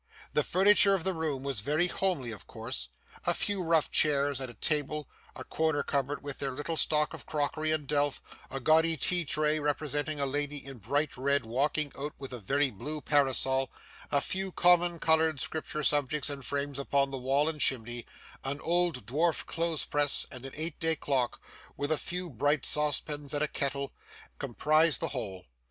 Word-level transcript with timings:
The 0.33 0.41
furniture 0.41 0.95
of 0.95 1.03
the 1.03 1.13
room 1.13 1.43
was 1.43 1.61
very 1.61 1.85
homely 1.85 2.31
of 2.31 2.47
course 2.47 2.89
a 3.27 3.35
few 3.35 3.61
rough 3.61 3.91
chairs 3.91 4.41
and 4.41 4.49
a 4.49 4.55
table, 4.55 5.07
a 5.35 5.43
corner 5.43 5.83
cupboard 5.83 6.23
with 6.23 6.39
their 6.39 6.49
little 6.49 6.75
stock 6.75 7.13
of 7.13 7.27
crockery 7.27 7.71
and 7.71 7.85
delf, 7.85 8.19
a 8.49 8.59
gaudy 8.59 8.97
tea 8.97 9.25
tray, 9.25 9.59
representing 9.59 10.19
a 10.19 10.25
lady 10.25 10.57
in 10.65 10.79
bright 10.79 11.15
red, 11.17 11.45
walking 11.45 11.91
out 11.95 12.15
with 12.17 12.33
a 12.33 12.39
very 12.39 12.71
blue 12.71 12.99
parasol, 12.99 13.69
a 14.11 14.21
few 14.21 14.51
common, 14.51 14.97
coloured 14.97 15.39
scripture 15.39 15.83
subjects 15.83 16.31
in 16.31 16.41
frames 16.41 16.79
upon 16.79 17.11
the 17.11 17.19
wall 17.19 17.47
and 17.47 17.61
chimney, 17.61 18.03
an 18.43 18.59
old 18.61 19.05
dwarf 19.05 19.45
clothes 19.45 19.85
press 19.85 20.25
and 20.31 20.47
an 20.47 20.53
eight 20.55 20.79
day 20.79 20.95
clock, 20.95 21.39
with 21.77 21.91
a 21.91 21.95
few 21.99 22.27
bright 22.27 22.65
saucepans 22.65 23.35
and 23.35 23.43
a 23.43 23.47
kettle, 23.47 23.93
comprised 24.39 24.99
the 24.99 25.09
whole. 25.09 25.45